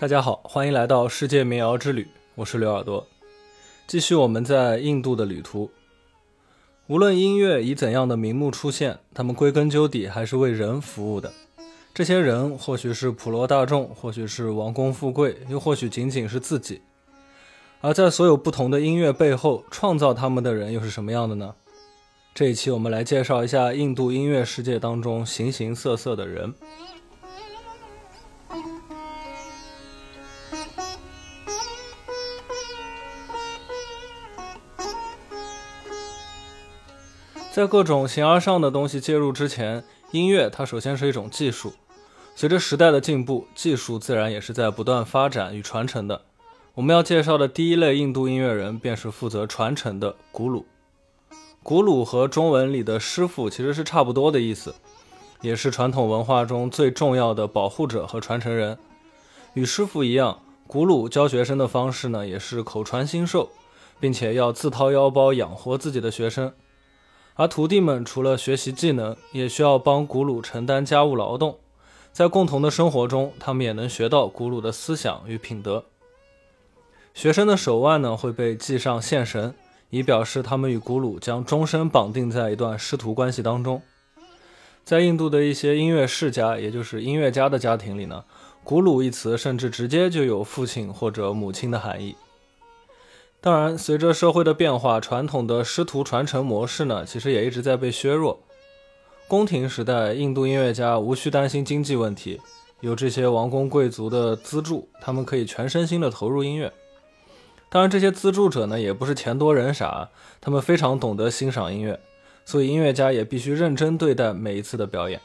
[0.00, 3.06] 大家好，欢迎来到世界民谣之旅，我是刘耳朵。
[3.86, 5.70] 继续我们在印度的旅途。
[6.86, 11.30] 无论音乐以怎样的名目出现，他们归根究底还是为人服务的。
[11.92, 16.80] 这些人或许是普罗大众，或许是王公富贵，又或许仅仅是自己。
[17.82, 21.54] 而在所有不同的音乐背后，创造他们的人又是什么样的呢？
[22.34, 26.54] 这一期我们来介绍一下印度音乐世界当中形形色色的人。
[37.52, 39.82] 在各种形而上的东西介入之前，
[40.12, 41.72] 音乐它首先是一种技术。
[42.36, 46.22] 随着时代的进步，技术自然也是在不断发展与传承的。
[46.74, 50.64] 我们要介绍的第一类印度音乐人，便是负责传承的古鲁。
[51.64, 54.76] 古鲁和中文里的师傅其实是差不多的意思，
[55.40, 58.78] 也是传统文化中最重要的保护者和传承人。
[59.54, 63.50] 与师傅一样，古鲁教学生的方式呢，也是口传心授，
[63.98, 66.52] 并且要自掏腰包养活自己的学生。
[67.40, 71.58] 而徒弟们除了学习技能，也需要帮古鲁承担家务劳动，
[72.12, 75.86] 在共同的生活中，他们也能学到古鲁的思想与品德。
[77.14, 79.54] 学生的手腕呢会被系上线绳，
[79.88, 83.80] 以表示他们与古鲁将终身绑定在一段师徒关系当中。
[84.84, 88.22] 在印度的一些音乐世家，也就是音乐家的家庭里呢，
[88.62, 92.14] 古鲁一词甚至直接就有父亲或者母亲的含义。
[93.42, 98.40] 当然，随着社会的变化，传统的师徒传承模式呢，其实也一直在被削弱。
[99.26, 102.38] 宫廷时代，印度音乐家无需担心经济问题，
[102.80, 106.70] 有这些王公贵族的资助，他们可以全身心的投入音乐。
[107.70, 110.10] 当然，这些资助者呢，也不是钱多人傻，
[110.42, 111.98] 他们非常懂得欣赏音乐，
[112.44, 115.18] 所以音乐家也必须认真对待每一次的表演。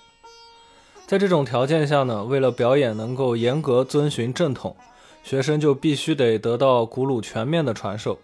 [1.06, 4.78] 在这种条件下呢，为了表演能够严格遵循正统。
[5.25, 8.19] 学生就必须得得到古鲁全面的传授，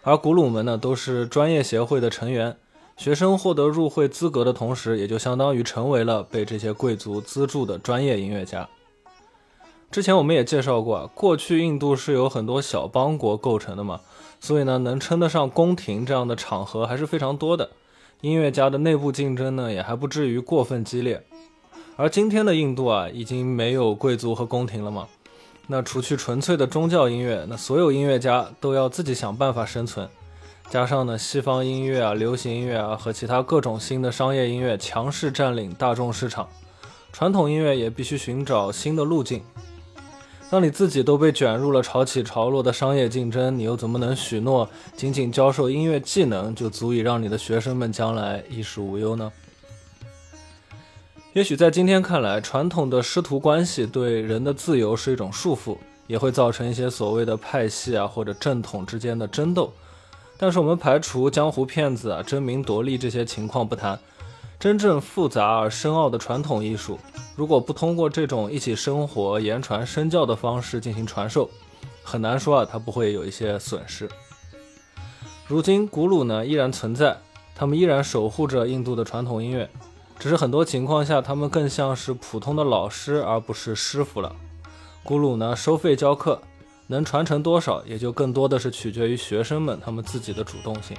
[0.00, 2.56] 而古鲁们呢都是专业协会的成员。
[2.96, 8.66] 学生获得入会资格的同时，也就相当于成为了被这些贵族资助的专业音乐家。
[9.90, 14.00] 之前我们也介绍过，啊，过去印度是有很多小邦国构成的嘛，
[14.40, 17.68] 所以呢能称得上宫廷这样的场合还是非常多的。
[18.22, 21.22] 音乐家的内部竞争呢也还不至于过分激烈。
[21.96, 25.08] 而今天的印度啊，已经没有贵族和宫廷了嘛。
[25.70, 30.08] 那除去纯粹的宗教音乐，那所有音乐家都要自己想办法生存。
[30.70, 36.48] 加上呢，西方音乐啊、流行音乐啊和其他各种新的商业音乐强势占领大众市场，
[37.12, 39.42] 传统音乐也必须寻找新的路径。
[40.50, 49.30] 当你自己都被卷入了潮起潮落的商业竞争，你又怎么能许诺仅仅教授音乐技能就足以让你的学生们将来衣食无忧呢？
[51.38, 55.78] 也许在今天看来，传统的师徒关系对人的自由是一种束缚，
[56.08, 59.72] 也会造成一些所谓的派系啊或者正统之间的争斗。
[60.36, 63.96] 但是我们排除江湖骗子啊争名夺利这些情况不谈，
[64.58, 66.98] 真正复杂而深奥的传统艺术，
[67.36, 71.48] 如果不通过这种一起生活、言传身教的方式进行传授，
[72.02, 74.08] 很难说啊它不会有一些损失。
[75.46, 77.16] 如今古鲁呢依然存在，
[77.54, 79.70] 他们依然守护着印度的传统音乐。
[80.18, 84.34] 只是很多情况下，他们更像是普通的老师，而不是师傅了。
[85.04, 86.42] 咕噜呢，收费教课，
[86.88, 90.96] 能传承多少，也就更多的是取决于学生们他们自己的主动性。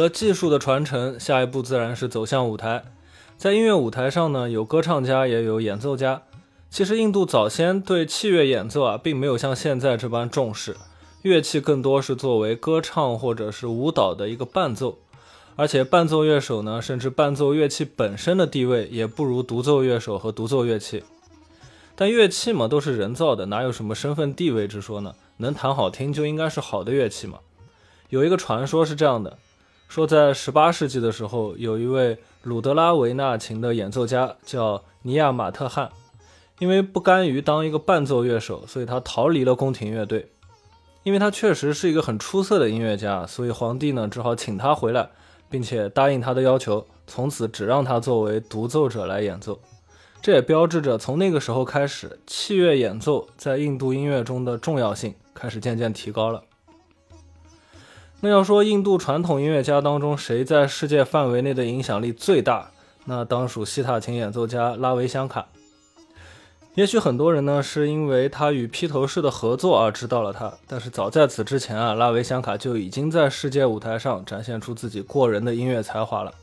[0.00, 2.82] 了技术的传承，下一步自然是走向舞台。
[3.36, 6.22] 在音乐舞台上呢，有歌唱家，也有演奏家。
[6.68, 10.76] 其实印度早先对器乐演奏啊，并没有像现在这般重视，
[11.22, 14.98] 乐器更多是作为歌唱或者是舞蹈的一个伴奏。
[15.56, 21.02] 而且伴奏乐手呢，甚至伴奏乐器本身的地位也不如独奏乐手和独奏乐器。
[21.94, 25.14] 但乐器嘛，都是人造的，哪有什么身份地位之说呢？
[25.38, 27.40] 能弹好听就应该是好的乐器嘛。
[28.10, 29.38] 有一个传说是这样的。
[29.90, 35.90] 说在十八世纪的时候，有一位鲁德拉维纳琴的演奏家叫尼亚马特汉，
[36.60, 40.30] 因为不甘于当一个伴奏乐手，所以他逃离了宫廷乐队。
[41.02, 45.10] 因为他确实是一个很出色的音乐家，所以皇帝呢只好请他回来，
[45.50, 49.58] 并且答应他的要求，从此只让他作为独奏者来演奏。
[50.22, 56.44] 这也标志着从那个时候开始，器乐演奏在印度音乐中的重要性开始渐渐提高了。
[58.22, 62.70] 那要说印度传统音乐家当中谁在世界范围内的影响力最大，
[63.06, 65.48] 那当属西塔琴演奏家拉维香卡。
[66.74, 76.34] 也许很多人呢是因为他与披头士的合作而知道了他，但是早在此之前啊，拉维香卡就已经在世界舞台上展现出自己过人的音乐才华了。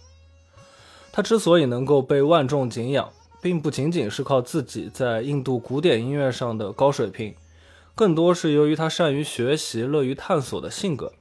[1.11, 3.07] 他之所以能够被万众敬仰，
[3.39, 7.35] 并不仅仅是靠自己在印度古典音乐上的高水平，
[7.93, 11.13] 更多是由于他善于学习、乐于探索的性格。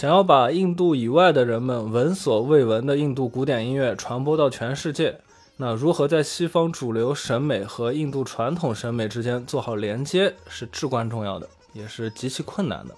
[0.00, 5.20] 想要把印度以外的人们闻所未闻的印度古典音乐传播到全世界。
[5.58, 12.94] 那如何在西方主流审美和印度传统审美之间做好连接是至关重要的，也是极其困难的。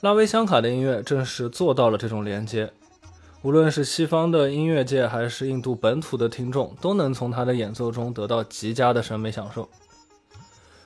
[0.00, 2.72] 拉维香卡的音乐正是做到了这种连接，
[3.42, 9.68] 无论是西方的音乐界还是印度本土的听众，都能从他的演奏中得到极佳的审美享受。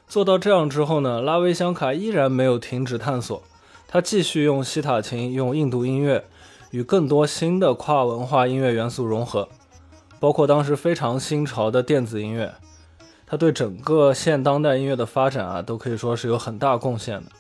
[0.08, 3.40] 做到这样之后呢，拉维香卡依然没有停止探索，
[3.90, 6.26] 他继续用西塔琴，用印度音乐
[6.73, 9.49] 与更多新的跨文化音乐元素融合。
[10.20, 12.55] 包括当时非常新潮的电子音乐，
[13.26, 17.31] 他对整个现当代音乐的发展啊，都可以说是有很大贡献的。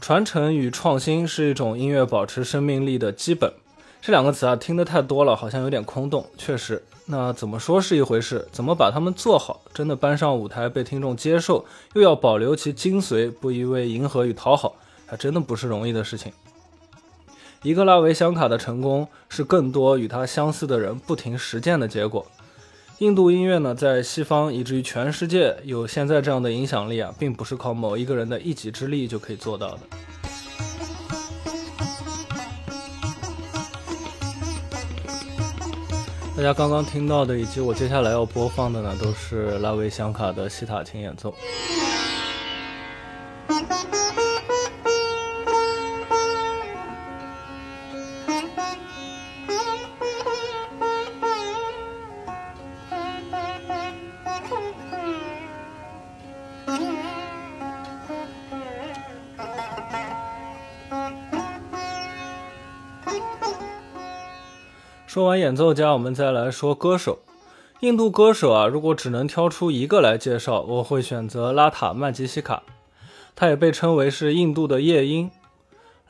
[0.00, 3.54] 传承与创新是一种音乐保持生命力的基本。
[4.00, 6.24] 这两个词啊，听得太多了，好像有点空洞。
[6.38, 11.64] 确实，那怎么说是一回事，怎么把它们做好，真的搬上舞台被听众接受，
[11.94, 14.76] 又要保留其精髓，不一味迎合与讨好，
[15.06, 16.32] 还真的不是容易的事情。
[17.62, 22.24] 一个拉维香卡的成功是更多与他相似的人不停实践的结果。
[22.98, 29.80] 印度音乐呢，在西方以至于全世界有现在这样的影响力啊，并不是靠某一个人的一己之力就可以做到的。
[36.36, 41.34] 大家刚刚听到的以及我接下来要播放的呢，都是拉维香卡的西塔琴演奏。
[65.16, 67.20] 说完演奏家，我们再来说歌手。
[67.80, 72.62] 印度歌手啊，如果只能挑出一个来介绍，我会选择拉塔曼吉西卡。
[73.34, 75.30] 他也被称为是印度的夜莺。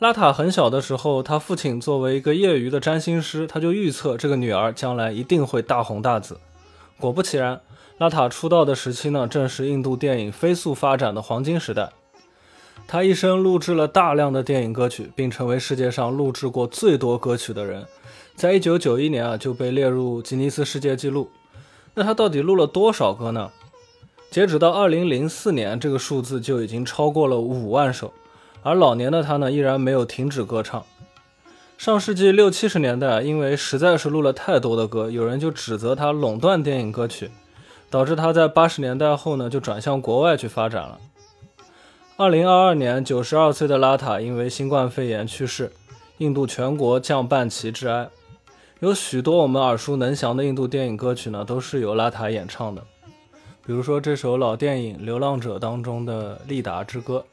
[0.00, 6.40] 拉塔很小的时候，他父亲作为一个业余的占星师，他就预测这个女儿将来一定会大红大紫。
[6.98, 7.60] 果不其然，
[7.98, 11.90] 拉塔出道的时期呢，正是印度电影飞速发展的黄金时代。
[12.88, 17.86] 他一生录制了大量的电影歌曲，并成为世界上录制过最多歌曲的人。
[18.36, 21.30] 在一九九一年啊，就被列入吉尼斯世界纪录。
[21.94, 23.50] 那他到底录了多少歌呢？
[24.30, 28.12] 截止到二零零四年，这个数字就已经超过了五万首。
[28.62, 30.84] 而老年的他呢，依然没有停止歌唱。
[31.78, 37.30] 上世纪六七十年代，因为实在是录了太多的歌，有人就指责他垄断电影歌曲，
[37.88, 40.98] 导致他在八十年代后呢，就转向国外去发展了。
[42.18, 45.72] 二零二二年，九十二岁的拉塔因为新冠肺炎去世，
[46.18, 48.10] 印度全国降半旗致哀。
[48.80, 52.82] 有许多我们耳熟能详的印度电影歌曲呢，都是由拉塔演唱的。
[53.64, 57.24] 比如说这首老电影《流浪者》当中的《利达之歌》。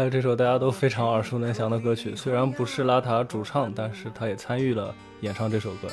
[0.00, 5.88] 还有这首大家都非常耳熟能详的歌曲，虽然不是拉塔主唱，但是他也参与了演唱这首歌。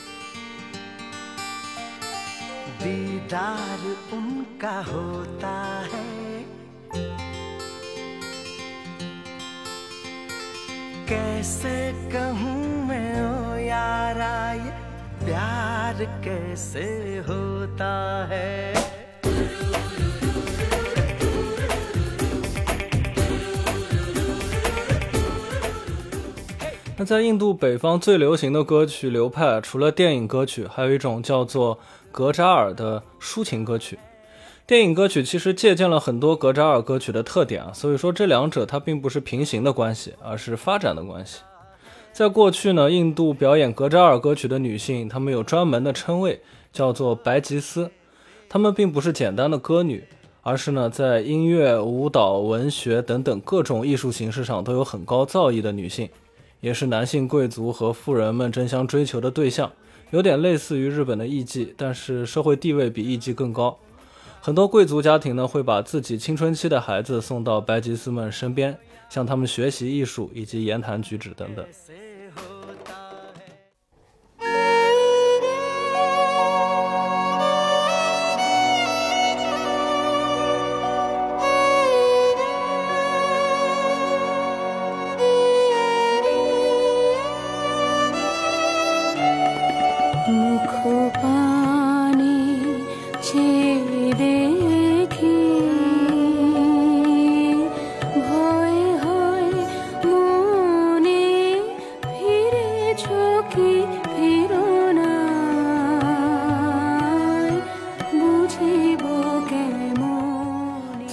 [26.99, 31.77] 那在印度北方最流行的歌曲流派，除了电影歌曲，还有一种叫做
[32.11, 33.99] 格扎尔的抒情歌曲。
[34.65, 41.41] 电影歌曲其实借鉴了很多格扎尔歌曲的特点啊，所以说这两者它并不是平行的关系，而是发展的关系。
[42.11, 46.41] 在过去呢，印度表演格扎尔歌曲的女性，她们有专门的称谓，
[46.73, 47.91] 叫做白吉斯。
[48.49, 50.03] 她们并不是简单的歌女，
[50.41, 56.09] 而是呢在音乐、舞蹈、文学等等各种艺术形式上都有很高造诣的女性。
[56.59, 59.71] 也是男性贵族和富人们争相追求的对象，
[60.11, 63.77] 有点类似于日本的艺妓，但是社会地位比艺妓更高。
[64.41, 68.77] 很多贵族家庭呢会把自己青春期的孩子送到白吉斯们身边，
[69.09, 71.65] 向他们学习艺术以及言谈举止等等。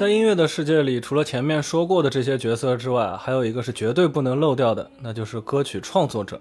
[0.04, 6.38] 在音乐的世界里，除了前面说过的这些角色之外，还有一个是绝对不能漏掉的，那就是歌曲创作者。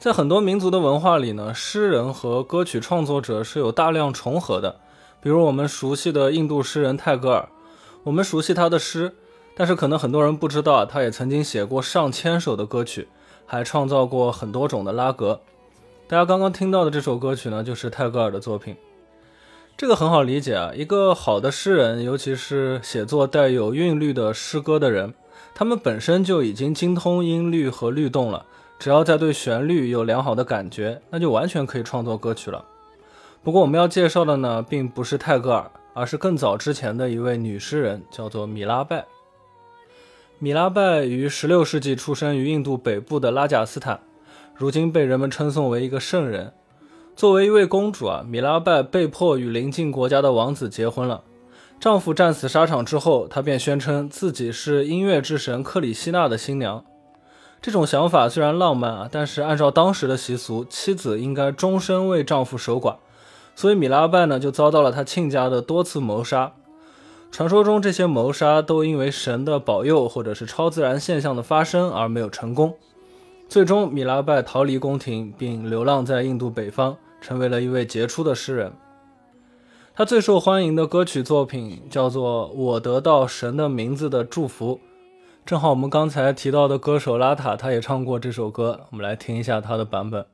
[0.00, 4.80] 在很多民族的文化里呢，诗人和歌曲创作者是有大量重合的。
[5.20, 7.48] 比如我们熟悉的印度诗人泰戈尔，
[8.02, 9.14] 我们熟悉他的诗，
[9.54, 13.06] 但是可能很多人不知道，他也曾经写过上千首的歌曲，
[13.46, 15.40] 还创造过很多种的拉格。
[16.08, 18.74] 大家刚刚听到的这首歌曲呢，就是泰戈尔的作品。
[19.76, 25.12] 这个很好理解啊，一个好的诗人，尤其是写作带有韵律的诗歌的人，
[25.54, 28.46] 他们本身就已经精通音律和律动了。
[28.78, 32.64] 只要在对旋律有良好的感觉，那就完全可以创作歌曲了。
[33.42, 39.04] 不过我们要介绍的呢，并不是泰戈尔，而是更早之前的一位女诗人，叫做米拉拜。
[40.38, 44.00] 米拉拜于16世纪出生于印度北部的拉贾斯坦，
[44.56, 46.52] 如今被人们称颂为一个圣人。
[47.14, 51.22] 作为一位公主啊，米拉拜被迫与邻近国家的王子结婚了。
[51.78, 56.84] 丈夫战死沙场之后，她便宣称自己是音乐之神克里希纳的新娘。
[57.60, 62.96] 这种想法虽然浪漫啊，但是按照当时的习俗，妻子应该终身为丈夫守寡。
[63.54, 66.52] 所以米拉拜呢，就遭到了她亲家的多次谋杀。
[67.30, 72.74] 传说中，这些谋杀都因为神的保佑或者是超自然现象的发生而没有成功。
[73.52, 78.72] 最终，米拉拜逃离宫廷，并流浪在印度北方，成为了一位杰出的诗人。
[79.94, 84.76] 他最受欢迎的歌曲作品叫做《我得到神的名字的祝福》，
[85.44, 90.24] 正好我们刚才提到的歌手拉塔，他也唱过这首歌，我们来听一下他的版本。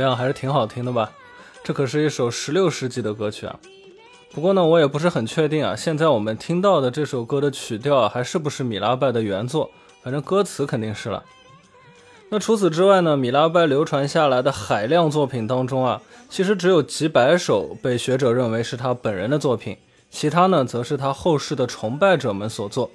[0.00, 1.12] 么样，还是挺好听的吧？
[1.62, 3.60] 这可是一首十六世纪的歌曲啊。
[4.32, 5.76] 不过呢，我也不是很确定啊。
[5.76, 9.70] 现在我们听到的这首歌的曲调还是不是米拉拜的原作？
[10.02, 11.22] 反正歌词肯定是了。
[12.30, 19.76] 那除此之外呢，米拉拜流传下来的海量作品当中啊，其实只有几百首被学者认为是他本人的作品，
[20.10, 22.90] 其他呢，则是他后世的崇拜者们所作。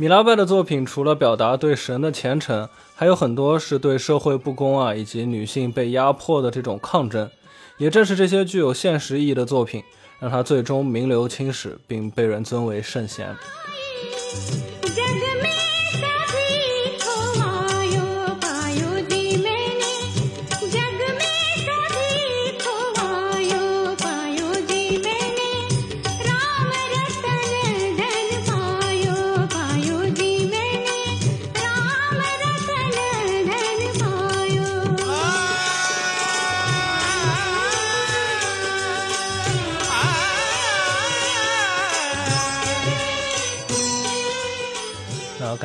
[0.00, 7.28] 米拉拜的作品除了表达对神的虔诚，还有很多是对社会不公啊以及女性被压迫的这种抗争。
[7.76, 9.84] 也正是这些具有现实意义的作品，
[10.18, 13.36] 让他最终名留青史，并被人尊为圣贤。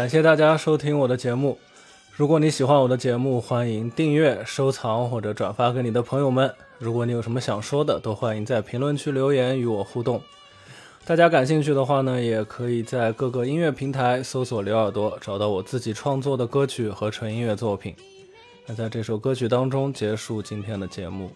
[0.06, 1.58] 感谢大家收听我的节目。
[2.16, 6.54] 如果你喜欢我的节目，欢迎订阅、收藏或者转发给你的朋友们。
[6.78, 10.22] 如果你有什么想说的，都欢迎在评论区留言与我互动。
[11.08, 17.96] 大家感兴趣的话呢，也可以在各个音乐平台搜索“刘耳朵”，找到我自己创作的歌曲和纯音乐作品。
[18.68, 21.32] 那在这首歌曲当中结束今天的节目。